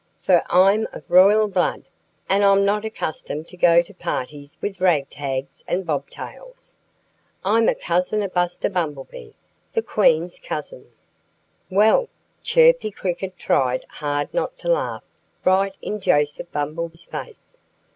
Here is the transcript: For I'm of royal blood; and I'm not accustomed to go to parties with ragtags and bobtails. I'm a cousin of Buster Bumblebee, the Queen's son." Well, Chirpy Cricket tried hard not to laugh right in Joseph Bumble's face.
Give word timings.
For 0.19 0.41
I'm 0.49 0.87
of 0.93 1.03
royal 1.11 1.47
blood; 1.47 1.83
and 2.27 2.43
I'm 2.43 2.65
not 2.65 2.83
accustomed 2.83 3.47
to 3.49 3.55
go 3.55 3.83
to 3.83 3.93
parties 3.93 4.57
with 4.59 4.77
ragtags 4.81 5.63
and 5.67 5.85
bobtails. 5.85 6.75
I'm 7.45 7.69
a 7.69 7.75
cousin 7.75 8.23
of 8.23 8.33
Buster 8.33 8.67
Bumblebee, 8.67 9.33
the 9.73 9.83
Queen's 9.83 10.39
son." 10.43 10.87
Well, 11.69 12.09
Chirpy 12.41 12.89
Cricket 12.89 13.37
tried 13.37 13.85
hard 13.89 14.33
not 14.33 14.57
to 14.57 14.69
laugh 14.69 15.03
right 15.45 15.75
in 15.83 15.99
Joseph 16.01 16.51
Bumble's 16.51 17.03
face. 17.03 17.57